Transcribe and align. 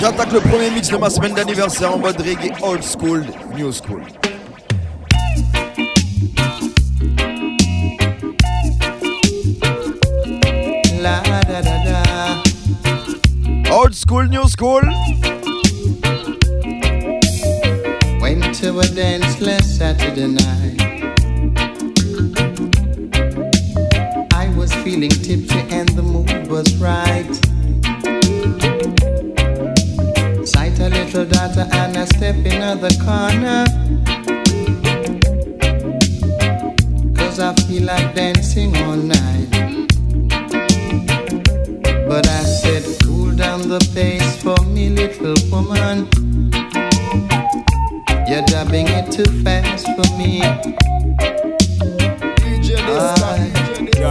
J'attaque 0.00 0.32
le 0.32 0.40
premier 0.40 0.70
mix 0.70 0.88
de 0.88 0.96
ma 0.96 1.10
semaine 1.10 1.34
d'anniversaire 1.34 1.94
en 1.94 1.98
mode 1.98 2.18
reggae 2.18 2.50
old 2.62 2.82
school, 2.82 3.26
new 3.54 3.70
school. 3.72 4.02
Old 13.70 13.94
school, 13.94 14.24
new 14.28 14.48
school. 14.48 14.80
Went 18.22 18.54
to 18.62 18.80
a 18.80 18.86
dance 18.86 19.42
last 19.42 19.76
Saturday 19.76 20.28
night. 20.28 20.83
Feeling 24.94 25.10
tipsy 25.10 25.58
and 25.74 25.88
the 25.90 26.02
mood 26.02 26.46
was 26.46 26.76
right. 26.76 27.34
Sight 30.46 30.78
a 30.78 30.88
little 30.88 31.24
daughter 31.24 31.66
and 31.72 31.96
I 31.96 32.04
step 32.04 32.36
in 32.36 32.78
the 32.78 32.94
corner. 33.02 33.64
Cause 37.16 37.40
I 37.40 37.54
feel 37.66 37.82
like 37.82 38.14
dancing 38.14 38.76
all 38.76 38.94
night. 38.94 39.50
But 42.06 42.28
I 42.28 42.44
said, 42.44 42.84
cool 43.02 43.34
down 43.34 43.68
the 43.68 43.80
pace 43.94 44.40
for 44.44 44.64
me, 44.66 44.90
little 44.90 45.34
woman. 45.50 46.06
You're 48.28 48.46
dubbing 48.46 48.86
it 48.86 49.10
too 49.10 49.42
fast 49.42 49.86
for 49.96 50.08
me. 50.16 50.40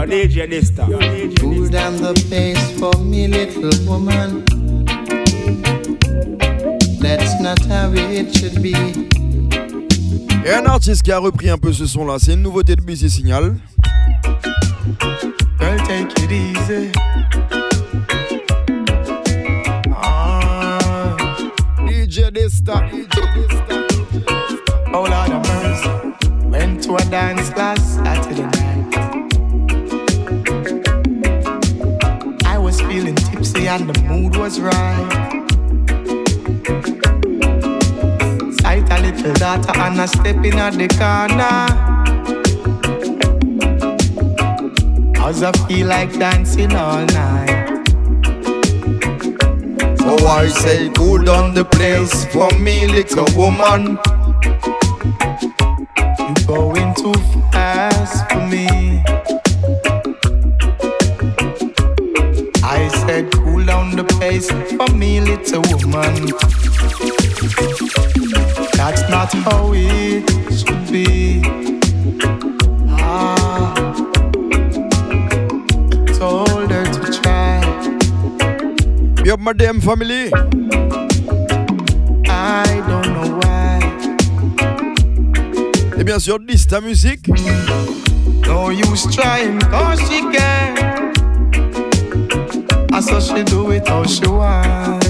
Dysta. 0.05 0.88
Yo, 0.89 0.99
DJ 0.99 1.27
Dysta. 1.27 1.41
Cool 1.41 1.70
down 1.70 1.98
the 2.02 2.13
pace 2.30 2.80
for 2.80 2.93
me, 3.04 3.27
little 3.27 3.71
woman. 3.85 4.43
That's 6.99 7.40
not 7.40 7.59
how 7.65 7.91
it 7.93 8.35
should 8.35 8.62
be. 8.62 8.74
Et 10.46 10.51
un 10.51 10.65
artiste 10.65 11.04
qui 11.04 11.12
a 11.12 11.20
repris 11.20 11.49
un 11.49 11.57
peu 11.57 11.71
ce 11.71 11.85
son 11.85 12.05
là, 12.05 12.18
c'est 12.20 12.34
une 12.34 12.41
nouveauté 12.41 12.76
de 12.76 12.81
Busy 12.81 13.09
Signal. 13.09 13.55
Girl, 15.59 15.77
take 15.85 16.12
it 16.24 16.31
easy. 16.31 16.91
Ah, 19.96 21.15
DJ 21.87 22.31
Dysta. 22.31 22.84
DJ 22.91 23.20
Dysta. 23.35 23.84
oh 24.93 25.05
Lord 25.05 25.31
of 25.31 25.48
mercy. 25.48 25.90
Went 26.49 26.84
to 26.84 26.96
a 26.96 27.05
dance 27.05 27.55
last 27.55 27.96
Saturday 27.96 28.41
night. 28.41 28.52
And 33.74 33.90
the 33.90 33.99
mood 34.04 34.35
was 34.35 34.60
right. 34.60 35.10
Sight 38.62 38.88
a 38.91 39.02
little 39.02 39.34
daughter 39.34 39.71
and 39.80 39.99
I 39.99 40.05
step 40.05 40.46
in 40.46 40.60
at 40.60 40.74
the 40.74 40.88
corner. 41.02 41.65
Cause 45.15 45.41
I 45.41 45.52
feel 45.68 45.88
like 45.88 46.13
dancing 46.20 46.76
all 46.76 47.04
night. 47.05 47.82
So 49.98 50.27
I 50.27 50.48
say, 50.49 50.91
cool 50.96 51.24
down 51.24 51.55
the 51.55 51.65
place 51.65 52.26
for 52.26 52.52
me, 52.60 52.87
little 52.87 53.26
woman. 53.35 53.98
You 56.20 56.35
going 56.46 56.93
too 56.93 57.13
fast 57.52 58.30
for 58.30 58.46
me. 58.48 59.23
For 64.41 64.88
me, 64.95 65.19
little 65.22 65.62
woman. 65.69 66.25
That's 68.74 69.08
not 69.09 69.31
how 69.31 69.72
it 69.74 70.28
should 70.52 70.91
be. 70.91 71.41
Ah, 72.90 73.74
I 75.91 76.12
told 76.18 76.72
her 76.72 76.85
to 76.85 77.22
try. 77.22 77.62
Big 79.16 79.30
up 79.30 79.40
my 79.40 79.53
damn 79.53 79.80
family. 79.80 80.31
I 82.28 82.81
don't 82.88 83.09
know 83.13 83.40
why. 83.40 83.79
Et 86.00 86.03
bien 86.03 86.19
sûr, 86.19 86.40
Dysta 86.40 86.81
Musique. 86.81 87.28
No 88.47 88.69
use 88.72 89.06
trying, 89.13 89.59
cause 89.59 90.00
she 90.09 90.22
can. 90.31 91.03
I 92.96 93.00
saw 93.00 93.20
she 93.20 93.44
do 93.44 93.72
it 93.72 93.88
how 93.88 94.04
she 94.06 94.26
want. 94.28 95.04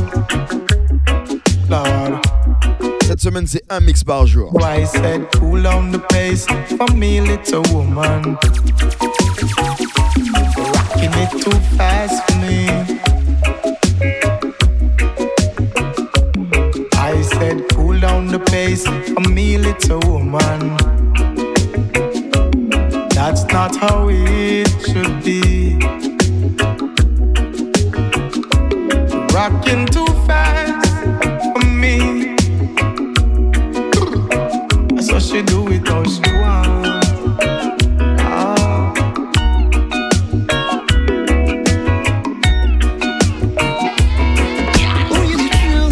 Lord, 1.69 2.21
Cette 3.03 3.19
semaine, 3.21 3.45
c'est 3.47 3.63
un 3.69 3.79
mix 3.81 4.03
par 4.03 4.25
jour. 4.25 4.49
why 4.53 4.85
said 4.85 5.27
cool 5.33 5.61
down 5.61 5.91
the 5.91 5.99
pace 5.99 6.45
for 6.77 6.87
me, 6.95 7.19
little 7.21 7.63
woman. 7.73 8.37
Rocking 10.73 11.13
it 11.23 11.31
too 11.43 11.59
fast 11.77 12.23
for 12.25 12.37
me. 12.39 12.67
I 16.95 17.21
said 17.21 17.63
cool 17.73 17.99
down 17.99 18.27
the 18.27 18.39
pace 18.39 18.85
for 19.13 19.29
me, 19.29 19.57
little 19.57 19.99
woman. 20.09 20.77
That's 23.09 23.43
not 23.51 23.75
how 23.75 24.07
it 24.09 24.69
should 24.85 25.23
be. 25.23 25.62
Rocking 29.43 29.85
too 29.87 30.05
fast 30.25 30.87
for 31.51 31.65
me. 31.67 31.97
So 35.01 35.19
she 35.19 35.41
do 35.41 35.67
it 35.67 35.85
how 35.85 36.01
she 36.05 36.21
want. 36.39 36.85
Ah. 38.21 38.93
Oh, 45.11 45.23
is 45.27 45.41
it 45.43 45.51
true? 45.59 45.91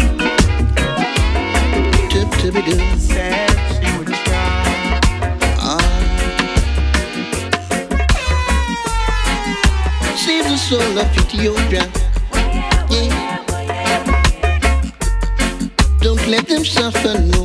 Tip. 2.08 2.28
Ah. 5.58 5.76
Save 10.16 10.44
the 10.44 10.56
soul 10.56 10.98
of 10.98 11.18
Ethiopia. 11.18 12.01
Let 16.32 16.48
them 16.48 16.64
suffer 16.64 17.41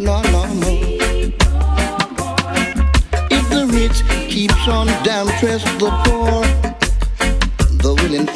No. 0.00 0.22
If 3.30 3.44
the 3.50 3.66
rich 3.70 4.02
keeps 4.30 4.66
on 4.66 4.86
the 5.78 5.90
poor. 6.04 6.42
The 7.82 7.94
willing 8.00 8.26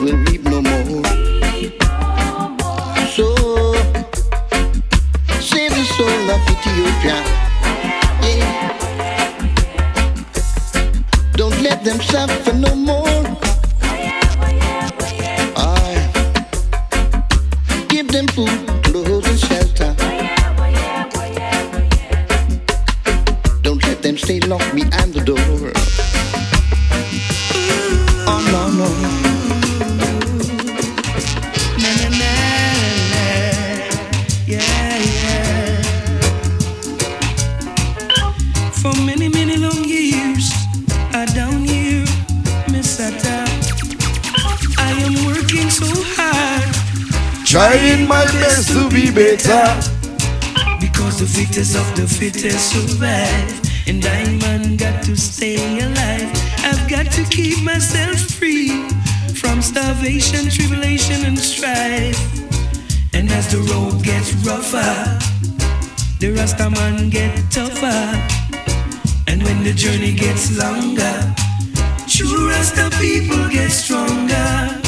will 0.00 0.16
reap 0.24 0.42
no 0.44 0.62
more. 0.62 1.04
So, 3.14 3.26
the 5.68 5.84
soul 5.96 6.30
of 6.30 6.40
Ethiopia. 6.48 7.18
Yeah. 8.22 8.48
Don't 11.34 11.60
let 11.60 11.84
them 11.84 12.00
suffer 12.00 12.54
no 12.54 12.74
more. 12.74 12.81
Better. 49.14 49.64
Because 50.80 51.18
the 51.18 51.26
fittest 51.26 51.76
of 51.76 51.96
the 51.96 52.06
fittest 52.06 52.72
survive. 52.72 53.52
And 53.86 54.04
I, 54.04 54.24
man, 54.40 54.76
got 54.76 55.04
to 55.04 55.16
stay 55.16 55.80
alive. 55.80 56.30
I've 56.64 56.88
got 56.88 57.10
to 57.12 57.24
keep 57.24 57.62
myself 57.62 58.18
free 58.18 58.88
from 59.34 59.60
starvation, 59.60 60.48
tribulation, 60.48 61.24
and 61.26 61.38
strife. 61.38 62.20
And 63.12 63.30
as 63.30 63.50
the 63.52 63.60
road 63.72 64.02
gets 64.02 64.34
rougher, 64.46 65.18
the 66.20 66.32
Rasta 66.32 66.70
man 66.70 67.10
get 67.10 67.34
tougher. 67.50 68.02
And 69.26 69.42
when 69.42 69.62
the 69.64 69.72
journey 69.74 70.14
gets 70.14 70.56
longer, 70.56 71.34
true 72.08 72.48
Rasta 72.48 72.90
people 72.98 73.48
get 73.48 73.70
stronger. 73.70 74.80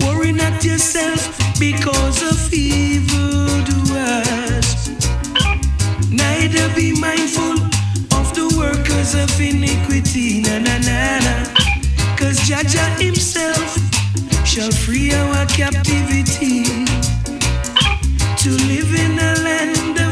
Worry 0.00 0.32
not 0.32 0.64
yourself 0.64 1.41
because 1.70 2.20
of 2.22 2.52
evil 2.52 3.46
doers. 3.70 4.90
Neither 6.10 6.66
be 6.74 6.90
mindful 7.00 7.54
of 8.18 8.26
the 8.34 8.52
workers 8.58 9.14
of 9.14 9.30
iniquity. 9.40 10.42
Na 10.42 10.58
na 10.58 10.76
na 10.78 11.20
na. 11.26 11.34
Cause 12.18 12.38
Jah 12.48 12.64
Jah 12.66 12.90
himself 12.98 13.78
shall 14.44 14.72
free 14.72 15.12
our 15.14 15.46
captivity 15.46 16.64
to 18.42 18.50
live 18.70 18.90
in 19.04 19.12
a 19.30 19.32
land 19.46 19.96
of 20.00 20.11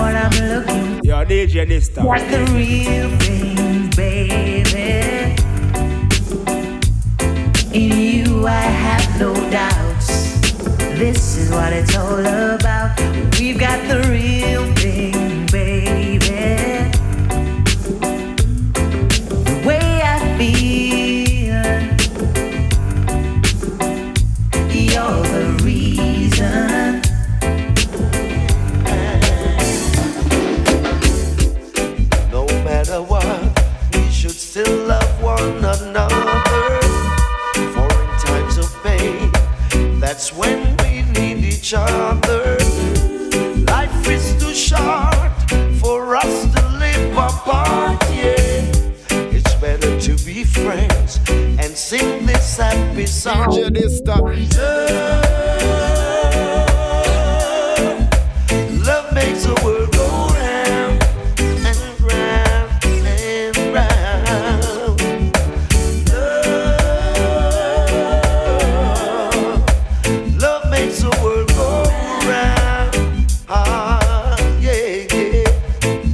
what 0.00 0.16
I'm 0.16 0.32
looking. 0.48 1.04
Yo, 1.04 1.24
DJ 1.24 1.68
this 1.68 1.88
time. 1.90 2.06
What's 2.06 2.24
the 2.24 2.42
real 2.56 3.10
thing, 3.18 3.90
baby? 3.90 5.36
In 7.78 7.92
you, 7.98 8.46
I 8.46 8.66
have 8.84 9.20
no 9.20 9.34
doubts. 9.50 10.08
This 10.98 11.36
is 11.36 11.50
what 11.50 11.72
it's 11.72 11.94
all 11.96 12.18
about. 12.18 12.98
We've 13.38 13.58
got 13.58 13.78
the 13.88 13.98
real 14.08 14.64
thing. 14.74 15.29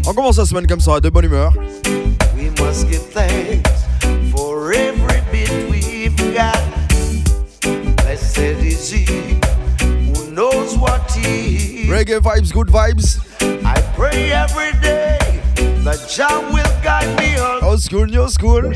On 0.09 0.15
commence 0.15 0.39
la 0.39 0.45
semaine 0.47 0.67
comme 0.67 0.81
ça, 0.81 0.99
de 1.01 1.11
bonne 1.11 1.27
humeur. 1.27 1.53
reggae 12.07 12.21
vibes, 12.21 12.53
good 12.53 12.69
vibes. 12.69 13.19
I 13.65 13.81
pray 13.97 14.31
every 14.31 14.73
day 14.81 15.19
that 15.85 16.09
Jah 16.09 16.41
will 16.53 16.83
guide 16.83 17.19
me 17.19 17.37
on. 17.39 17.65
Old 17.65 17.83
school, 17.83 18.07
new 18.07 18.29
school. 18.29 18.73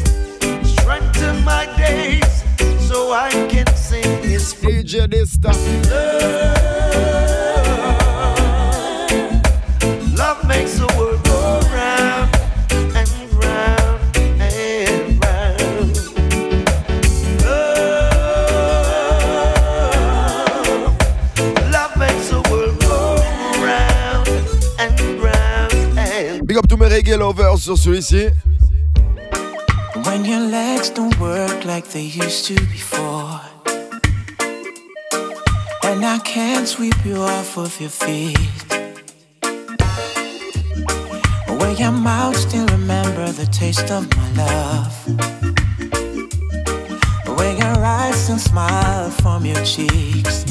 Strengthen 0.64 1.44
my 1.44 1.66
days 1.76 2.44
so 2.88 3.12
I 3.12 3.30
can 3.48 3.66
sing 3.74 4.22
His 4.22 4.54
praise. 4.54 4.84
DJ 4.84 5.08
Reggae 26.90 27.16
Lover 27.16 27.56
sur 27.56 27.78
celui-ci. 27.78 28.30
When 30.04 30.24
your 30.24 30.40
legs 30.40 30.90
don't 30.90 31.16
work 31.20 31.64
like 31.64 31.88
they 31.92 32.02
used 32.02 32.46
to 32.46 32.54
before. 32.54 33.40
And 35.84 36.04
I 36.04 36.18
can't 36.24 36.66
sweep 36.66 36.96
you 37.04 37.22
off 37.22 37.56
of 37.56 37.80
your 37.80 37.90
feet. 37.90 38.36
Where 41.60 41.74
your 41.78 41.92
mouth 41.92 42.36
still 42.36 42.66
remember 42.66 43.30
the 43.30 43.46
taste 43.52 43.92
of 43.92 44.08
my 44.16 44.28
love. 44.34 44.92
Where 47.38 47.56
your 47.56 47.84
eyes 47.84 48.16
still 48.24 48.38
smile 48.38 49.10
from 49.10 49.46
your 49.46 49.64
cheeks. 49.64 50.44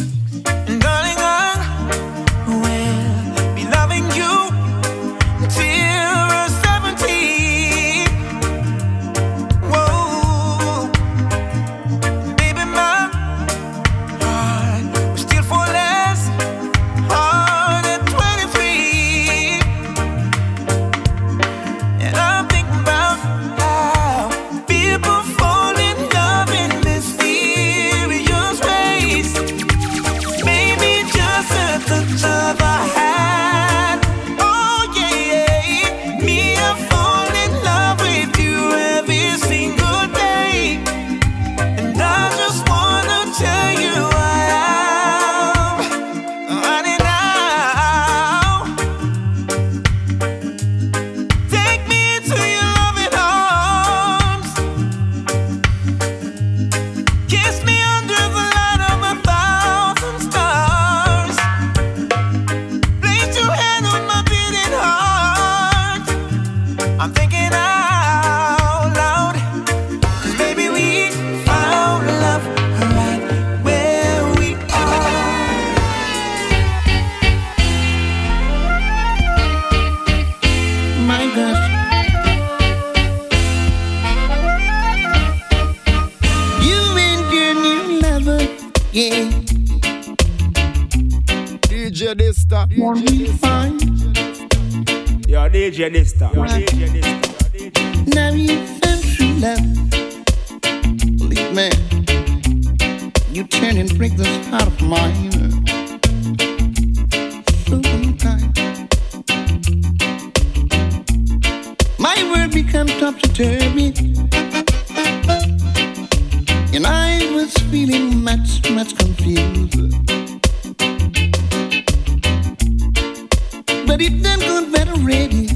deep, 123.99 124.23
good, 124.39 124.71
ready. 125.03 125.47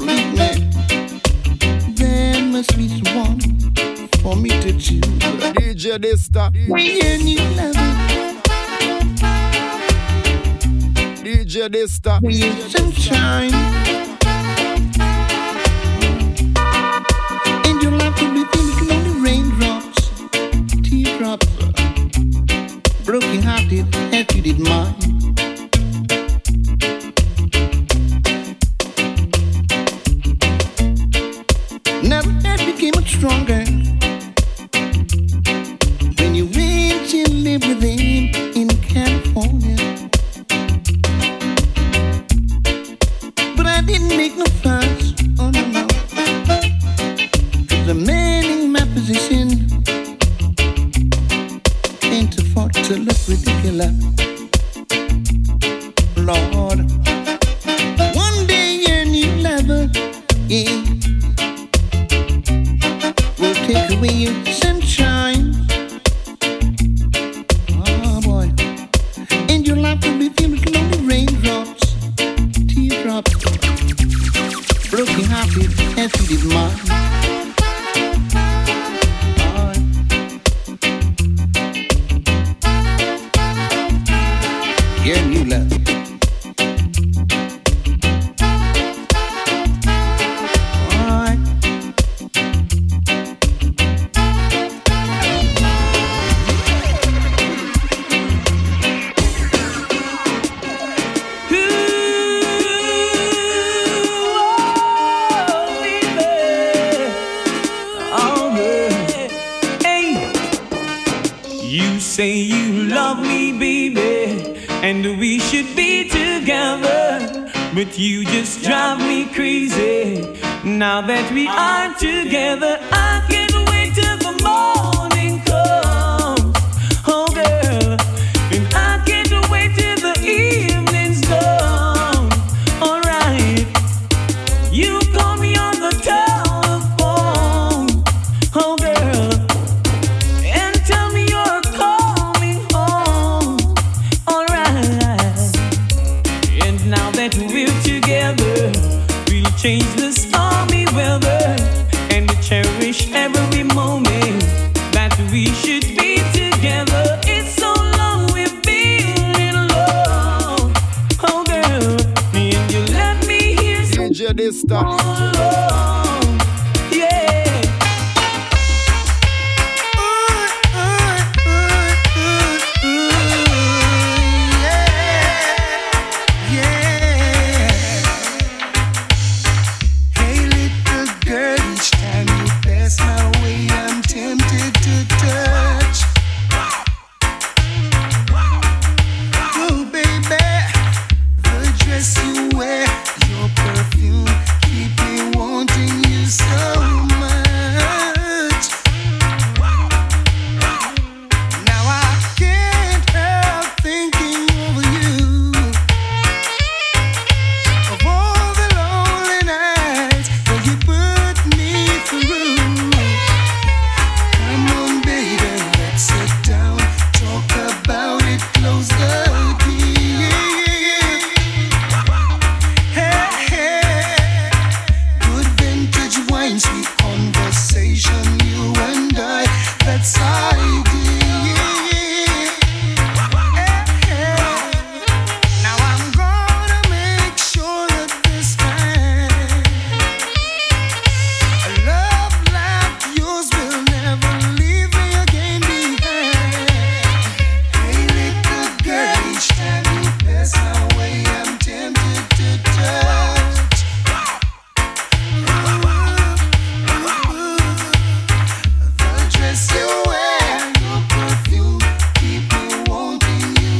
Me, 0.00 0.32
must 2.50 2.74
be 2.76 2.88
for 4.22 4.34
me 4.34 4.48
to 4.48 4.72
choose. 4.78 5.00
DJ 5.60 5.98
Dysta. 5.98 6.50
Level. 7.56 7.88
DJ 11.22 11.68
Dysta. 11.68 12.20
We 12.22 12.40
sunshine. 12.70 13.52
And 17.66 17.82
your 17.82 17.92
be 18.32 18.42
only 18.90 19.20
raindrops, 19.20 20.10
teardrops, 20.82 21.46
broken 23.04 23.42
hearted, 23.42 23.94
happy 24.14 24.40
did 24.40 24.58
mine. 24.58 25.09
with 64.00 64.12
you, 64.12 64.46
sunshine. 64.46 65.69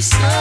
So 0.01 0.40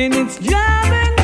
And 0.00 0.14
it's 0.14 0.38
driving 0.38 1.19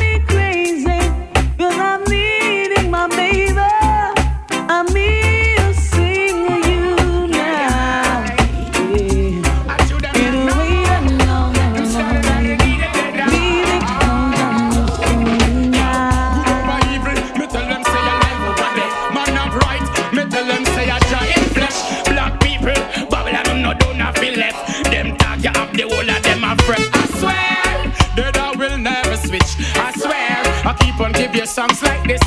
Give 31.17 31.33
you 31.35 31.47
songs 31.47 31.81
like 31.81 32.07
this. 32.07 32.26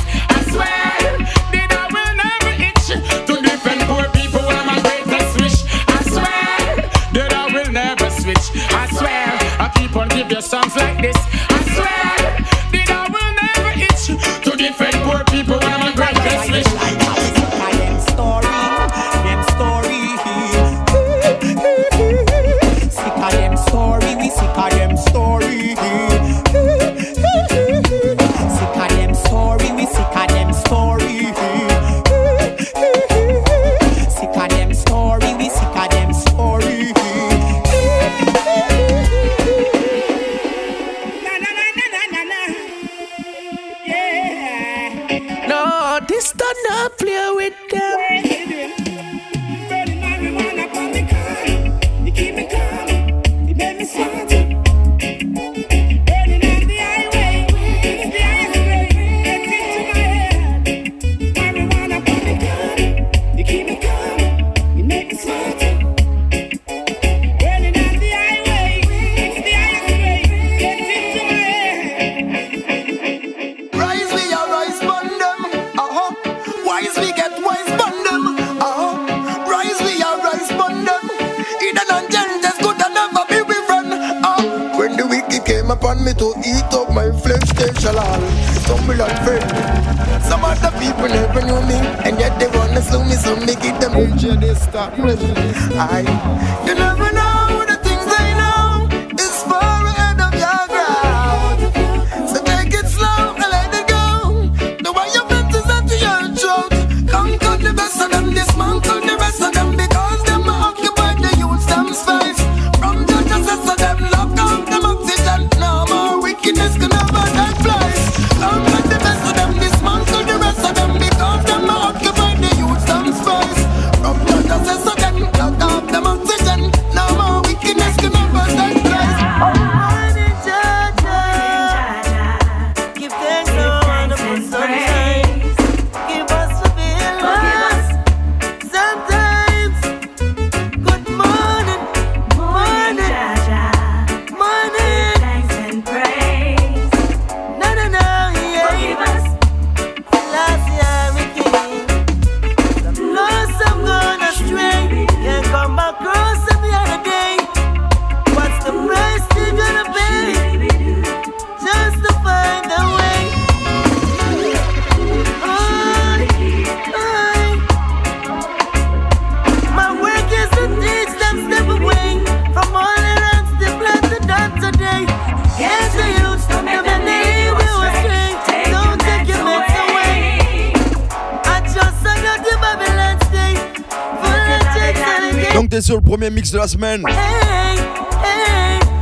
Sur 185.91 185.97
le 185.97 186.09
premier 186.09 186.29
mix 186.29 186.51
de 186.51 186.57
la 186.57 186.69
semaine. 186.69 187.03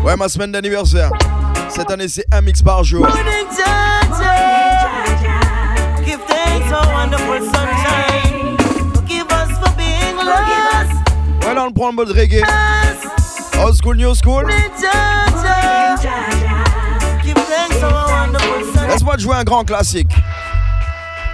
Ouais, 0.03 0.17
ma 0.17 0.27
semaine 0.27 0.51
d'anniversaire. 0.51 1.11
Cette 1.69 1.91
année, 1.91 2.07
c'est 2.07 2.25
un 2.31 2.41
mix 2.41 2.63
par 2.63 2.83
jour. 2.83 3.05
Ouais, 11.45 11.53
là, 11.53 11.65
on 11.67 11.71
prend 11.71 11.89
le 11.89 11.93
mode 11.93 12.09
reggae. 12.09 12.41
Old 13.63 13.75
school, 13.75 13.97
new 13.97 14.15
school. 14.15 14.47
Laisse-moi 18.87 19.15
te 19.15 19.21
jouer 19.21 19.35
un 19.35 19.43
grand 19.43 19.63
classique. 19.63 20.09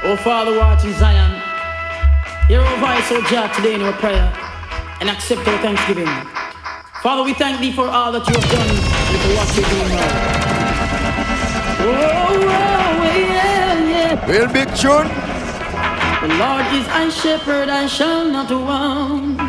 Oh 0.04 0.18
Father, 0.18 0.52
in 0.84 0.94
Zion, 1.00 1.32
hear 2.50 2.60
our 2.60 2.78
voice, 2.78 3.10
O 3.10 3.22
Jah, 3.30 3.48
today 3.56 3.76
in 3.76 3.84
our 3.84 3.94
prayer, 3.94 4.30
and 5.00 5.10
accept 5.10 5.48
our 5.48 5.58
thanksgiving. 5.60 6.08
Father, 7.02 7.24
we 7.24 7.34
thank 7.34 7.60
thee 7.60 7.72
for 7.72 7.88
all 7.88 8.12
that 8.12 8.28
you 8.28 8.34
have 8.34 8.50
done 8.50 8.70
and 9.12 9.20
for 9.24 9.32
what 9.38 9.48
you're 9.56 9.70
doing 9.70 9.92
now. 9.96 10.56
Oh, 11.78 12.40
oh, 12.42 13.04
yeah, 13.34 13.74
yeah. 13.94 14.32
Real 14.32 14.48
big 14.52 14.70
tune. 14.76 15.08
The 16.22 16.34
Lord 16.40 16.66
is 16.74 16.88
my 16.88 17.10
shepherd, 17.10 17.70
I 17.70 17.86
shall 17.86 18.26
not 18.26 18.50
want. 18.50 19.40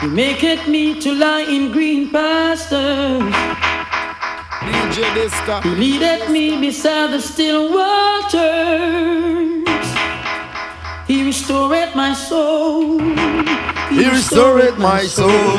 He 0.00 0.08
maketh 0.08 0.66
me 0.66 1.00
to 1.00 1.14
lie 1.14 1.42
in 1.42 1.70
green 1.70 2.10
pastures. 2.10 3.22
He 5.62 5.70
leadeth 5.70 6.28
me 6.30 6.60
beside 6.60 7.12
the 7.12 7.20
still 7.20 7.72
waters. 7.72 9.41
He 11.32 11.38
restoreth 11.38 11.96
my 11.96 12.12
soul. 12.12 12.98
He 13.88 14.06
restored 14.06 14.78
my 14.78 15.02
soul. 15.04 15.56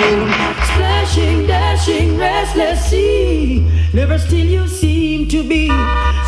Splashing, 0.69 1.47
dashing, 1.47 2.15
restless 2.15 2.85
sea. 2.85 3.67
Never 3.91 4.19
still 4.19 4.45
you 4.45 4.67
seem 4.67 5.27
to 5.29 5.41
be. 5.41 5.69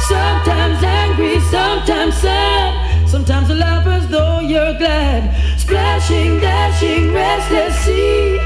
Sometimes 0.07 0.83
angry, 0.83 1.39
sometimes 1.41 2.17
sad. 2.17 3.07
Sometimes 3.07 3.49
you 3.49 3.55
laugh 3.57 3.85
as 3.85 4.07
though 4.07 4.39
you're 4.39 4.73
glad. 4.79 5.21
Splashing, 5.59 6.39
dashing, 6.39 7.13
restless 7.13 7.75
sea. 7.85 8.37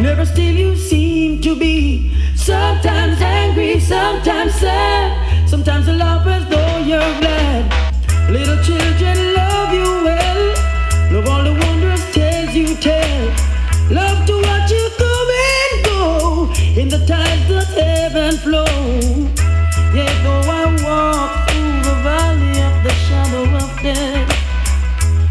Never 0.00 0.26
still 0.26 0.56
you 0.56 0.74
seem 0.74 1.40
to 1.42 1.54
be. 1.54 2.12
Sometimes 2.34 3.22
angry, 3.22 3.78
sometimes 3.78 4.54
sad. 4.54 5.48
Sometimes 5.48 5.86
you 5.86 5.92
laugh 5.92 6.26
as 6.26 6.44
though 6.48 6.78
you're 6.78 7.14
glad. 7.20 7.62
Little 8.28 8.60
children 8.64 9.34
love 9.34 9.42
you. 9.42 9.47
Love 11.18 11.30
all 11.30 11.42
the 11.42 11.66
wondrous 11.66 12.14
tales 12.14 12.54
you 12.54 12.76
tell. 12.76 13.26
Love 13.90 14.24
to 14.24 14.34
watch 14.40 14.70
you 14.70 14.88
come 14.98 15.30
and 15.50 15.84
go 15.84 16.52
in 16.80 16.88
the 16.88 17.04
tides 17.08 17.48
that 17.48 17.76
ebb 17.76 18.14
and 18.14 18.38
flow. 18.38 18.64
Yet 19.92 20.14
though 20.22 20.48
I 20.48 20.64
walk 20.86 21.50
through 21.50 21.80
the 21.90 21.96
valley 22.06 22.62
of 22.62 22.84
the 22.84 22.94
shadow 23.06 23.42
of 23.56 23.82
death, 23.82 24.30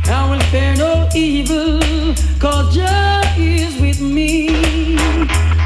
I 0.10 0.30
will 0.30 0.42
fear 0.52 0.76
no 0.76 1.08
evil, 1.16 1.80
cause 2.38 2.76
Jah 2.76 3.24
is 3.38 3.80
with 3.80 4.02
me. 4.02 4.98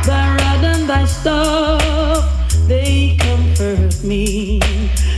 Thy 0.05 0.37
rod 0.37 0.63
and 0.63 0.87
thy 0.87 1.05
staff, 1.05 2.21
they 2.67 3.17
comfort 3.17 4.03
me. 4.03 4.61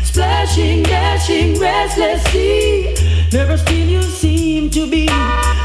Splashing, 0.06 0.84
dashing, 0.84 1.60
restless 1.60 2.24
sea. 2.32 3.23
Never 3.34 3.58
still 3.58 3.88
you 3.90 4.04
seem 4.04 4.70
to 4.70 4.88
be. 4.88 5.08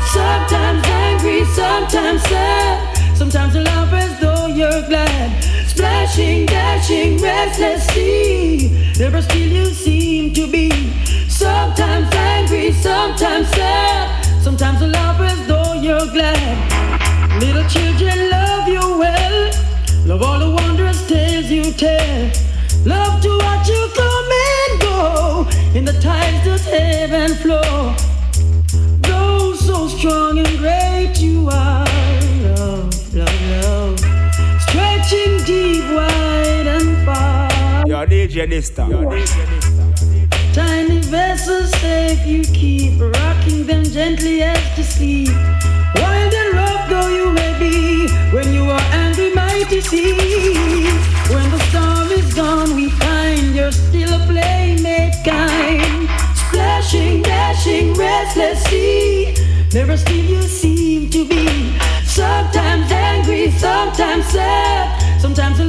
Sometimes 0.07 0.83
angry, 0.87 1.45
sometimes 1.45 2.23
sad. 2.23 2.97
Sometimes 3.15 3.55
you 3.55 3.61
laugh 3.61 3.93
as 3.93 4.19
though 4.21 4.47
you're 4.47 4.89
glad. 4.89 5.45
Splashing, 5.67 6.47
dashing, 6.47 7.19
restless 7.19 7.87
sea. 7.89 8.91
Never 8.99 9.21
still 9.21 9.51
you 9.59 9.67
seem 9.67 10.33
to 10.33 10.51
be. 10.51 10.71
Sometimes 11.29 12.11
angry, 12.15 12.73
sometimes 12.73 13.49
sad. 13.51 14.25
Sometimes 14.43 14.81
you 14.81 14.87
laugh 14.87 15.21
as 15.21 15.47
though 15.47 15.75
you're 15.75 16.11
glad. 16.11 17.39
Little 17.39 17.69
children 17.69 18.31
love 18.31 18.67
you 18.67 18.81
well. 18.99 19.53
Love 20.07 20.23
all 20.23 20.39
the 20.39 20.51
wondrous 20.51 21.07
tales 21.07 21.51
you 21.51 21.71
tell. 21.73 22.31
Love 22.87 23.21
to 23.21 23.29
watch 23.43 23.69
you 23.69 23.91
come 23.95 24.08
the 25.93 26.01
tides 26.01 26.45
that 26.45 26.67
ebb 26.71 27.13
and 27.13 27.35
flow. 27.39 27.95
Though 29.09 29.55
so 29.55 29.89
strong 29.89 30.39
and 30.39 30.59
great 30.59 31.15
you 31.19 31.49
are, 31.49 31.87
love, 32.45 33.15
love, 33.15 33.41
love. 33.53 33.99
Stretching 34.67 35.39
deep, 35.47 35.85
wide 35.97 36.67
and 36.77 36.91
far. 37.07 37.85
Yo, 37.87 38.05
DJ 38.05 38.47
Dysta. 38.53 38.85
Yo, 38.91 38.99
DJ 39.09 39.37
Dysta. 39.51 40.55
Tiny 40.55 40.99
vessels 40.99 41.71
safe, 41.81 42.27
you 42.27 42.43
keep 42.43 43.01
rocking 43.01 43.67
them 43.67 43.85
gently 43.85 44.43
as 44.43 44.63
to 44.77 44.85
sleep. 44.85 45.35
Rough 45.95 46.38
though 46.89 47.09
you 47.09 47.31
may 47.31 47.53
be, 47.59 48.09
when 48.33 48.53
you 48.53 48.65
are 48.71 48.87
angry, 48.93 49.33
mighty 49.35 49.81
sea. 49.81 50.89
When 51.29 51.51
the 51.51 51.61
storm 51.69 52.09
is 52.11 52.33
gone, 52.35 52.75
we 52.75 52.89
find 52.91 53.55
you're 53.55 53.73
still 53.73 54.13
a 54.15 54.27
playmate 54.27 55.15
kind. 55.25 56.09
Splashing, 56.35 57.23
dashing, 57.23 57.95
restless 57.95 58.63
sea. 58.65 59.35
Never 59.73 59.97
still 59.97 60.25
you 60.25 60.43
seem 60.43 61.11
to 61.11 61.29
be. 61.29 61.79
Sometimes 62.05 62.91
angry, 62.91 63.51
sometimes 63.51 64.27
sad. 64.27 65.21
Sometimes 65.21 65.61
a 65.61 65.65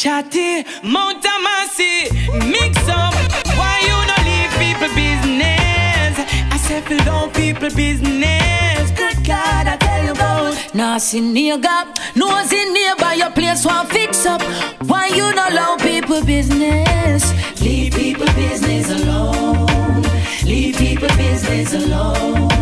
Chatty 0.00 0.64
Mount 0.82 1.22
Amasi, 1.22 2.08
mix 2.50 2.78
up. 2.88 3.12
Why 3.58 3.76
you 3.84 3.96
no 4.08 4.16
leave 4.24 4.50
people 4.56 4.88
business? 4.96 6.16
I 6.50 6.56
said 6.56 6.84
fill 6.84 7.04
down 7.04 7.30
people 7.32 7.68
business. 7.76 8.90
Good 8.92 9.22
God, 9.26 9.66
I 9.66 9.76
tell 9.76 10.02
you 10.02 10.12
about. 10.12 10.54
See 11.02 11.20
nigga, 11.20 11.84
nose 12.16 12.50
in 12.50 12.72
nearby 12.72 13.12
your 13.18 13.30
place 13.32 13.66
one 13.66 13.86
fix 13.88 14.24
up. 14.24 14.40
Why 14.88 15.08
you 15.08 15.34
no 15.34 15.48
allow 15.50 15.76
people 15.76 16.24
business? 16.24 17.34
Leave 17.60 17.92
people 17.92 18.32
business 18.32 18.88
alone. 19.02 20.02
Leave 20.44 20.78
people 20.78 21.08
business 21.18 21.74
alone. 21.74 22.59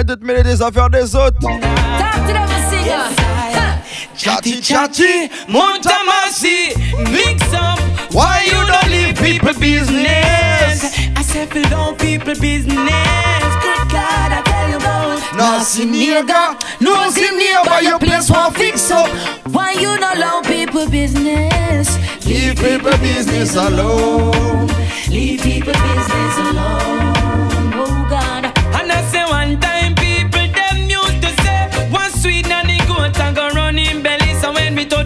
Arrête 0.00 0.06
de 0.06 0.14
te 0.14 0.24
mêler 0.24 0.42
des 0.42 0.62
affaires 0.62 0.88
des 0.88 1.14
autres. 1.14 1.38
Talk 1.40 2.26
to 2.26 2.32
them 2.32 2.48
and 2.48 2.70
sing. 2.70 2.88
Chatty 4.16 4.62
chatty, 4.62 5.28
Mount 5.46 5.84
Amasi, 5.84 6.74
mix 7.10 7.42
up. 7.52 7.78
Why 8.10 8.46
you 8.46 8.64
don't 8.66 8.88
leave 8.88 9.14
people 9.16 9.52
business? 9.60 10.96
I 11.14 11.22
said 11.22 11.50
fill 11.50 11.68
down 11.68 11.96
people 11.96 12.34
business. 12.40 12.66
Good 13.60 13.90
God, 13.92 14.32
I 14.32 14.42
tell 14.46 14.70
you 14.70 14.76
about. 14.76 15.36
Nah, 15.36 15.60
see 15.60 15.84
nigga, 15.84 16.56
Nose 16.80 17.18
in 17.18 17.36
nearby 17.36 17.80
your 17.80 17.98
place 17.98 18.30
one 18.30 18.54
fix 18.54 18.90
up. 18.90 19.06
Why 19.52 19.72
you 19.72 19.98
not 20.00 20.16
allow 20.16 20.40
people 20.40 20.88
business? 20.88 21.98
Leave 22.24 22.56
people 22.56 22.96
business 23.02 23.54
alone. 23.54 24.66
Leave 25.10 25.42
people 25.42 25.74
business 25.74 26.29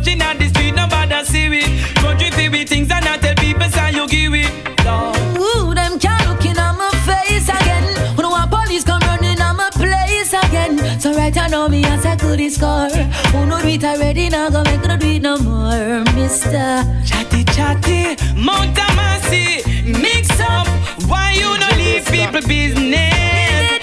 touching 0.05 0.23
at 0.23 0.38
the 0.38 0.49
street, 0.49 0.75
nobody 0.75 1.25
see 1.25 1.49
we. 1.49 1.62
Country 1.95 2.31
feel 2.31 2.51
with 2.53 2.69
things 2.69 2.90
and 2.90 3.05
I 3.05 3.17
tell 3.17 3.35
people 3.37 3.69
say 3.69 3.93
you 3.93 4.07
give 4.09 4.35
it. 4.35 4.85
Lord. 4.85 5.17
Ooh, 5.38 5.75
them 5.75 5.99
can't 5.99 6.29
look 6.29 6.45
in 6.45 6.59
on 6.59 6.77
my 6.77 6.90
face 7.09 7.49
again. 7.49 7.97
Who 8.14 8.23
know 8.23 8.31
want 8.31 8.51
police 8.51 8.85
come 8.85 9.01
running 9.03 9.40
on 9.40 9.57
my 9.57 9.71
place 9.71 10.33
again. 10.33 11.01
So 11.01 11.14
right 11.14 11.37
I 11.37 11.49
know 11.49 11.69
me 11.69 11.85
as 11.85 12.05
I 12.05 12.17
could 12.17 12.40
score. 12.53 12.90
Who 13.33 13.47
know 13.47 13.61
do 13.62 13.69
it 13.69 13.85
already 13.85 14.29
now 14.29 14.51
go 14.51 14.62
make 14.64 14.85
no 14.87 14.97
do 14.97 15.09
it 15.09 15.23
no 15.23 15.38
more, 15.38 16.05
Mister. 16.14 16.85
Chatty 17.05 17.45
chatty, 17.45 18.17
Mount 18.37 18.77
Amasi, 18.77 19.62
mix 20.01 20.29
up. 20.40 20.69
Why 21.09 21.33
you 21.33 21.59
no 21.59 21.69
leave 21.77 22.07
people 22.07 22.47
business? 22.47 23.01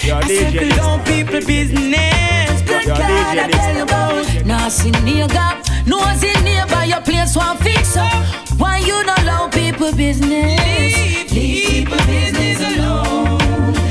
I 0.04 0.26
said 0.26 0.52
fill 0.52 0.76
down 0.76 1.04
people 1.04 1.40
business. 1.46 2.61
Good 2.82 2.98
God, 2.98 3.38
I 3.38 3.48
tell 3.48 3.76
you 3.76 3.82
about. 3.84 4.44
Nah, 4.44 4.68
see 4.68 4.90
nigga, 4.90 5.62
nose 5.86 6.24
in 6.24 6.42
nearby 6.42 6.86
your 6.86 7.00
place 7.00 7.36
one 7.36 7.56
fix 7.58 7.96
up. 7.96 8.10
Why 8.58 8.78
you 8.78 9.04
not 9.04 9.22
allow 9.22 9.48
people 9.48 9.92
business? 9.92 10.58
Leave 11.30 11.30
people 11.30 11.96
business 12.06 12.58
alone. 12.74 13.38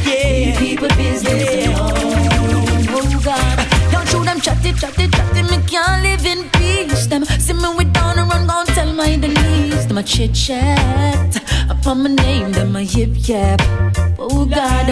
Leave 0.03 0.57
people 0.57 0.89
business 0.97 1.67
alone. 1.67 2.85
Oh 2.91 3.21
God. 3.23 3.57
Don't 3.93 4.11
you 4.11 4.25
them 4.25 4.41
chatty, 4.41 4.73
chatty, 4.73 5.07
chatty, 5.07 5.41
me 5.43 5.63
can't 5.71 6.03
live 6.03 6.25
in 6.25 6.49
peace. 6.49 7.07
Them 7.07 7.23
see 7.23 7.53
me 7.53 7.73
with 7.77 7.93
down 7.93 8.19
and 8.19 8.29
run, 8.29 8.45
gon' 8.45 8.65
tell 8.75 8.91
my 8.91 9.15
Denise. 9.15 9.85
Them 9.85 9.99
a 9.99 10.03
chit 10.03 10.33
chat 10.33 11.41
upon 11.69 12.03
my 12.03 12.09
name, 12.09 12.51
them 12.51 12.75
a 12.75 12.81
yip 12.81 13.11
yap. 13.29 13.61
Oh 14.19 14.45
God. 14.45 14.87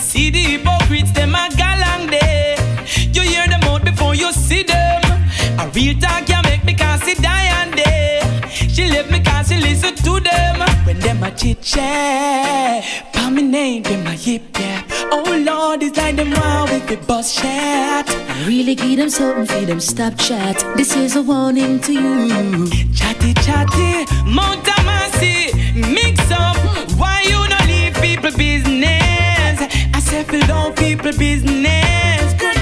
See 0.00 0.30
the 0.30 0.42
hypocrites, 0.42 1.12
them 1.12 1.36
a 1.36 1.48
galang 1.50 2.10
day. 2.10 2.29
You 3.14 3.22
hear 3.22 3.46
them 3.48 3.62
out 3.64 3.84
before 3.84 4.14
you 4.14 4.32
see 4.32 4.62
them. 4.62 5.02
A 5.58 5.68
real 5.74 5.98
talk 5.98 6.26
can 6.26 6.42
make 6.44 6.64
me 6.64 6.74
can't 6.74 7.02
see 7.02 7.14
Diane 7.14 7.72
day. 7.72 8.20
She 8.50 8.88
left 8.88 9.10
me 9.10 9.20
can't 9.20 9.46
she 9.46 9.56
listen 9.56 9.94
to 9.96 10.20
them. 10.20 10.60
When 10.86 10.98
them 11.00 11.22
a 11.22 11.30
chit 11.30 11.60
chat, 11.62 12.84
pa 13.12 13.30
me 13.30 13.42
name, 13.42 13.82
them 13.82 14.06
a 14.06 14.14
yip 14.14 14.58
yap. 14.58 14.84
Oh 15.12 15.42
Lord, 15.44 15.82
it's 15.82 15.96
like 15.98 16.16
them 16.16 16.30
wow 16.30 16.64
with 16.64 16.86
the 16.88 16.96
bus 17.06 17.36
chat. 17.36 18.08
Really 18.46 18.74
give 18.74 18.96
them 18.98 19.10
something 19.10 19.46
for 19.46 19.66
them 19.66 19.80
stop 19.80 20.16
chat. 20.16 20.56
This 20.76 20.96
is 20.96 21.16
a 21.16 21.22
warning 21.22 21.80
to 21.80 21.92
you. 21.92 22.68
Chatty 22.94 23.34
chatty, 23.34 24.06
Mount 24.24 24.64
Amasi, 24.64 25.52
mix 25.74 26.30
up. 26.30 26.56
Why 26.98 27.22
you 27.28 27.40
not 27.48 27.66
leave 27.66 27.94
people 28.00 28.32
business? 28.36 29.60
I 29.94 30.00
said 30.00 30.26
down 30.46 30.74
people 30.74 31.12
business. 31.12 32.32
Good 32.38 32.59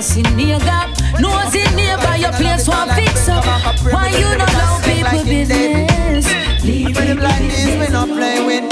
Nah, 0.00 0.06
see 0.06 0.22
nigga, 0.22 0.88
nose 1.20 1.54
in 1.54 1.76
nearby 1.76 2.16
your 2.16 2.32
place 2.32 2.66
one 2.66 2.88
fix 2.94 3.28
up. 3.28 3.44
Why 3.84 4.08
you 4.08 4.34
not 4.38 4.48
allow 4.48 4.80
people 4.80 5.24
business? 5.24 6.24
Leave 6.64 6.94
them 6.94 7.18
like 7.18 7.42
this, 7.42 7.76
we 7.78 7.92
not 7.92 8.08
play 8.08 8.40
with 8.42 8.64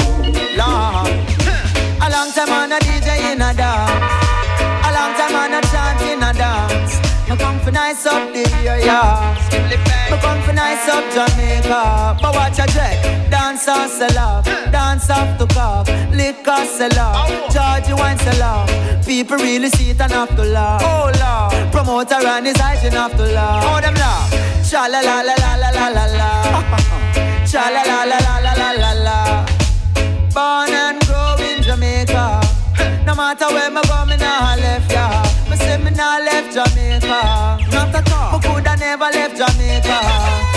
Lord. 0.56 1.12
A 2.00 2.08
long 2.08 2.32
time 2.32 2.48
on 2.48 2.72
a 2.72 2.78
DJ 2.78 3.32
in 3.32 3.42
a 3.42 3.52
dance. 3.52 4.08
A 4.86 4.90
long 4.96 5.12
time 5.20 5.36
on 5.36 5.52
a 5.52 5.60
chant 5.68 6.00
in 6.00 6.22
a 6.22 6.32
dance. 6.32 6.96
Me 7.28 7.36
come 7.36 7.60
for 7.60 7.72
nice 7.72 8.06
up 8.06 8.32
the 8.32 8.48
area. 8.64 9.97
Me 10.10 10.16
come 10.18 10.40
for 10.42 10.52
nice 10.52 10.88
up 10.88 11.04
Jamaica. 11.12 12.16
But 12.20 12.34
watch 12.34 12.58
a 12.58 12.66
check. 12.72 12.96
Dance 13.30 13.68
off 13.68 13.90
sell 13.90 14.18
off. 14.18 14.44
Dance 14.72 15.10
off 15.10 15.38
to 15.38 15.46
cock. 15.54 15.86
Liquor 16.12 16.64
sell 16.64 16.98
off. 16.98 17.28
Georgie 17.52 17.94
wine 17.94 18.18
sell 18.18 18.42
off. 18.42 18.68
People 19.06 19.36
really 19.36 19.68
see 19.70 19.90
it 19.90 20.00
and 20.00 20.12
have 20.12 20.34
to 20.36 20.44
laugh. 20.44 20.82
Oh 20.82 21.10
Lord. 21.20 21.72
Promoter 21.72 22.26
and 22.26 22.46
his 22.46 22.60
eyes 22.60 22.84
and 22.84 22.94
have 22.94 23.16
to 23.16 23.24
laugh. 23.24 23.64
Oh 23.66 23.80
them 23.80 23.94
laugh. 23.94 24.30
Cha 24.68 24.86
la 24.86 25.00
la 25.00 25.20
la 25.22 25.34
la 25.42 25.54
la 25.62 25.70
la 25.70 25.88
la 25.96 26.04
la. 26.20 26.30
Cha 27.50 27.68
la 27.74 27.82
la 27.90 28.04
la 28.10 28.18
la 28.26 28.32
la 28.42 28.52
la 28.60 28.70
la 28.82 28.92
la. 29.06 29.18
Born 30.34 30.72
and 30.84 31.00
grow 31.06 31.36
in 31.48 31.62
Jamaica. 31.62 32.40
No 33.06 33.14
matter 33.14 33.48
where 33.54 33.70
me 33.70 33.80
go, 33.88 34.04
me 34.04 34.16
nah 34.16 34.54
left 34.56 34.92
ya. 34.92 35.06
Me 35.48 35.56
say 35.56 35.78
me 35.78 35.90
nah 35.90 36.18
left 36.18 36.52
Jamaica. 36.54 37.20
Not 37.72 37.94
at 37.94 38.12
all. 38.12 38.17
Me 38.17 38.17
coulda 38.17 38.17
never 38.78 39.10
left 39.10 39.36
Jamaica. 39.36 40.47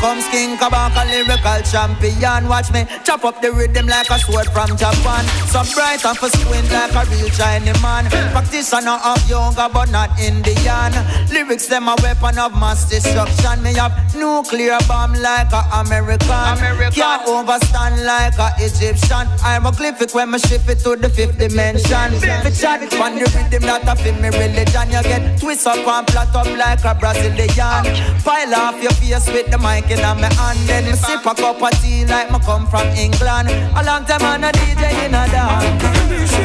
Comes 0.00 0.28
King 0.28 0.56
Kabaka, 0.56 1.10
lyrical 1.10 1.58
champion. 1.66 2.46
Watch 2.46 2.70
me 2.70 2.86
chop 3.02 3.24
up 3.24 3.42
the 3.42 3.50
rhythm 3.50 3.88
like 3.88 4.08
a 4.10 4.18
sword 4.18 4.46
from 4.46 4.70
Japan. 4.78 5.26
So 5.50 5.66
bright 5.74 6.04
and 6.06 6.16
for 6.16 6.30
squint 6.30 6.70
like 6.70 6.94
a 6.94 7.02
real 7.10 7.28
Chinese 7.30 7.82
man. 7.82 8.06
Practitioner 8.30 9.02
of 9.02 9.18
yoga, 9.28 9.68
but 9.72 9.90
not 9.90 10.14
Indian. 10.20 10.94
Lyrics 11.34 11.66
them 11.66 11.88
a 11.88 11.96
weapon 12.00 12.38
of 12.38 12.54
mass 12.54 12.88
destruction. 12.88 13.60
Me 13.64 13.74
have 13.74 13.90
nuclear 14.14 14.78
bomb 14.86 15.14
like 15.14 15.50
a 15.50 15.66
American. 15.82 16.54
Can't 16.94 17.26
overstand 17.26 17.98
like 18.06 18.38
a 18.38 18.54
Egyptian. 18.62 19.26
I'm 19.42 19.66
a 19.66 19.72
glyphic 19.72 20.14
when 20.14 20.30
me 20.30 20.38
ship 20.38 20.68
it 20.68 20.78
to 20.86 20.94
the 20.94 21.08
fifth 21.08 21.38
dimension. 21.38 22.12
Me 22.46 22.50
chat 22.54 22.86
on 23.02 23.18
the 23.18 23.26
rhythm 23.34 23.66
that 23.66 23.82
a 23.82 24.12
me 24.14 24.30
religion. 24.30 24.94
You 24.94 25.02
get 25.02 25.40
twist 25.40 25.66
up 25.66 25.82
and 25.82 26.06
flat 26.10 26.32
up 26.36 26.46
like 26.56 26.84
a 26.84 26.94
Brazilian. 26.94 27.82
Pile 28.22 28.54
off 28.54 28.80
your 28.80 28.92
face 28.92 29.26
with 29.34 29.50
the 29.50 29.58
mic 29.58 29.87
in 29.90 30.00
my 30.00 30.32
hand. 30.34 30.58
Then 30.68 30.84
me 30.84 30.92
sip 30.92 31.24
a 31.24 31.34
cup 31.34 31.62
of 31.62 31.70
tea 31.80 32.04
like 32.06 32.30
me 32.30 32.38
come 32.40 32.66
from 32.66 32.86
England. 32.96 33.48
A 33.50 33.82
long 33.84 34.04
time 34.04 34.22
on 34.22 34.44
a 34.44 34.52
DJ 34.52 35.06
in 35.06 35.14
a 35.14 35.24
dance. 35.28 35.82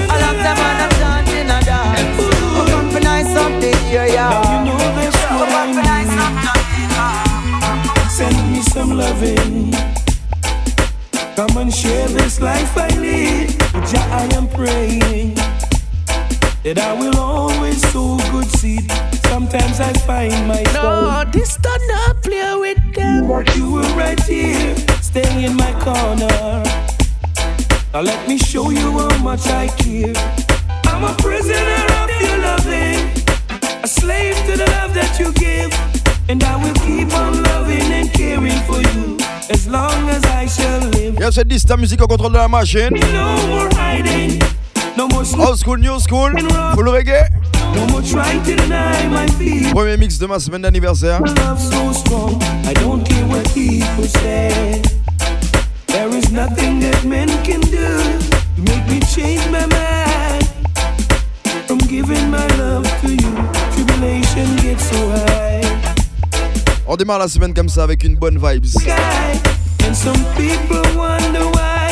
A 0.10 0.16
long 0.24 0.38
time 0.44 0.60
on 0.60 0.82
a 0.84 0.88
chant 1.00 1.30
in 1.30 1.50
a 1.52 1.60
dance. 1.62 2.18
We 2.18 2.72
come 2.72 2.90
for 2.90 3.00
nice 3.00 3.36
up 3.36 3.54
the 3.62 3.72
area. 3.92 4.16
Now 4.16 4.60
you 4.60 4.66
know 4.66 4.78
that's 4.96 5.18
what 5.32 5.50
come 5.50 5.74
for 5.74 5.84
nice 5.84 6.16
up 6.24 6.34
I 6.96 8.08
Send 8.10 8.52
me 8.52 8.62
some 8.62 8.92
loving. 8.98 9.72
Come 11.36 11.58
and 11.58 11.74
share 11.74 12.08
this 12.08 12.40
life 12.40 12.78
I 12.78 12.88
lead. 13.00 13.50
Jah, 13.90 14.08
I 14.12 14.36
am 14.36 14.48
praying 14.48 15.53
that 16.64 16.78
I 16.80 16.94
will 16.94 17.18
always 17.18 17.82
so 17.92 18.18
good 18.32 18.44
good 18.44 18.60
seed. 18.60 18.92
Sometimes 19.28 19.80
I 19.80 19.94
find 20.06 20.48
myself. 20.48 21.26
No, 21.26 21.32
this 21.32 21.58
do 21.58 21.70
not 21.88 22.22
play 22.22 22.56
with 22.56 22.82
them. 22.96 23.28
But 23.28 23.56
You 23.56 23.72
were 23.72 23.94
right 23.96 24.22
here, 24.24 24.76
staying 25.02 25.44
in 25.44 25.56
my 25.56 25.72
corner. 25.86 26.64
Now 27.94 28.02
let 28.02 28.28
me 28.28 28.38
show 28.38 28.70
you 28.72 28.90
how 29.00 29.18
much 29.24 29.46
I 29.48 29.68
care. 29.82 30.14
I'm 30.86 31.04
a 31.04 31.14
prisoner 31.22 31.84
of 32.02 32.10
your 32.22 32.38
loving, 32.48 33.00
a 33.84 33.88
slave 33.88 34.36
to 34.48 34.54
the 34.58 34.68
love 34.78 34.94
that 34.94 35.20
you 35.20 35.32
give, 35.34 35.72
and 36.30 36.44
I 36.44 36.56
will 36.64 36.78
keep 36.86 37.14
on 37.14 37.44
loving 37.44 37.92
and 38.00 38.12
caring 38.12 38.62
for 38.68 38.82
you 38.94 39.18
as 39.50 39.68
long 39.68 40.10
as 40.10 40.24
I 40.26 40.48
shall 40.48 40.82
live. 40.96 41.16
Yes, 41.20 41.36
c'est 41.36 41.48
Dysta 41.48 41.78
musique 41.78 42.02
au 42.02 42.08
contrôle 42.08 42.34
de 42.34 42.38
la 42.38 42.48
machine. 42.48 42.90
No 43.14 43.48
more 43.48 43.70
hiding, 43.76 44.40
no 44.40 44.48
more 44.48 44.63
Old 44.98 45.58
school, 45.58 45.78
new 45.78 46.00
school, 46.00 46.30
full 46.76 46.92
reggae. 46.92 47.28
Premier 49.72 49.98
mix 49.98 50.18
de 50.20 50.28
ma 50.28 50.40
semaine 50.40 50.62
d'anniversaire. 50.62 51.20
There 55.88 56.10
is 56.10 56.32
nothing 56.32 56.80
that 56.82 57.04
men 57.06 57.28
can 57.44 57.62
do 57.62 57.98
to 58.56 58.62
make 58.62 58.88
me 58.88 59.00
change 59.02 59.42
my 59.50 59.66
mind 59.68 60.48
from 61.68 61.78
giving 61.80 62.30
my 62.30 62.46
love 62.58 62.86
to 63.02 63.10
you. 63.10 63.34
Tribulation 63.74 64.56
gets 64.58 64.90
so 64.90 65.10
high. 65.10 65.62
On 66.88 66.96
démarre 66.96 67.20
la 67.20 67.28
semaine 67.28 67.54
comme 67.54 67.70
ça 67.70 67.84
avec 67.84 68.04
une 68.04 68.16
bonne 68.16 68.38
vibes. 68.38 68.76
And 69.88 69.96
some 69.96 70.24
people 70.36 70.82
wonder 70.96 71.46
why. 71.54 71.92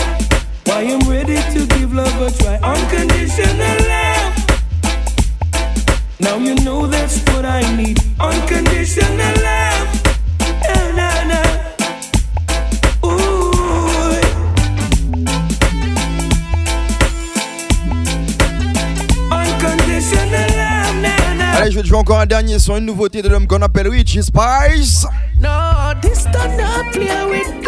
Why 0.65 0.83
I'm 0.83 1.07
ready 1.09 1.35
to 1.53 1.65
give 1.91 1.97
love 1.97 2.21
a 2.21 2.31
try. 2.31 2.57
Unconditional 2.57 3.77
love. 3.87 4.33
Now 6.19 6.37
you 6.37 6.55
know 6.55 6.87
that's 6.87 7.19
what 7.29 7.45
I 7.45 7.61
need. 7.75 7.99
Unconditional 8.19 9.35
love. 9.43 9.87
Na, 10.67 10.91
na, 10.95 11.23
na. 11.31 11.41
Ooh. 13.05 13.51
Unconditional 19.31 20.49
love. 20.57 20.95
Na, 21.01 21.33
na. 21.33 21.57
Allez, 21.57 21.71
je 21.71 21.75
vais 21.75 21.81
te 21.81 21.87
jouer 21.87 21.97
encore 21.97 22.19
un 22.19 22.25
dernier 22.25 22.59
son, 22.59 22.77
une 22.77 22.85
nouveauté 22.85 23.21
de 23.21 23.29
l'homme 23.29 23.47
qu'on 23.47 23.61
appelle 23.61 23.87
Richie 23.87 24.23
Spice. 24.23 25.05
No, 25.39 25.93
this 26.01 26.25
do 26.25 26.39
not 26.57 26.91
play 26.91 27.25
with 27.29 27.63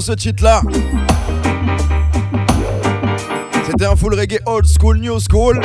ce 0.00 0.12
titre-là. 0.12 0.62
C'était 3.66 3.86
un 3.86 3.96
full 3.96 4.14
reggae 4.14 4.40
old 4.46 4.66
school, 4.66 4.98
new 4.98 5.18
school. 5.20 5.60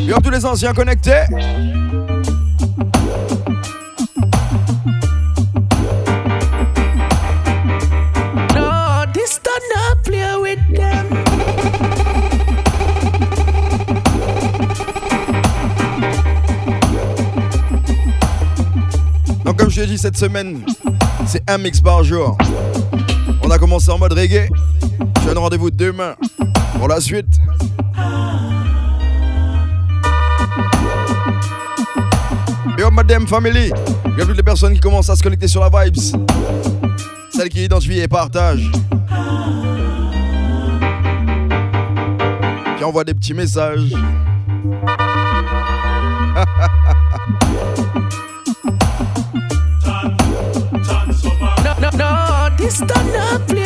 Et 0.00 0.22
tous 0.22 0.30
les 0.30 0.46
anciens 0.46 0.72
connectés. 0.72 1.24
Cette 19.98 20.16
semaine, 20.16 20.64
c'est 21.26 21.42
un 21.50 21.58
mix 21.58 21.80
par 21.80 22.04
jour. 22.04 22.38
On 23.42 23.50
a 23.50 23.58
commencé 23.58 23.90
en 23.90 23.98
mode 23.98 24.12
reggae. 24.12 24.48
Je 25.20 25.26
donne 25.26 25.38
rendez-vous 25.38 25.72
demain 25.72 26.14
pour 26.78 26.86
la 26.86 27.00
suite. 27.00 27.26
Et 32.78 32.90
Madame 32.92 33.26
Family, 33.26 33.72
a 33.72 34.24
toutes 34.24 34.36
les 34.36 34.42
personnes 34.44 34.74
qui 34.74 34.80
commencent 34.80 35.10
à 35.10 35.16
se 35.16 35.22
connecter 35.22 35.48
sur 35.48 35.68
la 35.68 35.84
vibes. 35.84 35.96
Celles 37.30 37.48
qui 37.48 37.64
identifient 37.64 37.98
et 37.98 38.06
partagent. 38.06 38.70
Qui 42.78 42.84
envoient 42.84 43.04
des 43.04 43.14
petits 43.14 43.34
messages. 43.34 43.92
No, 52.80 53.34
up, 53.34 53.57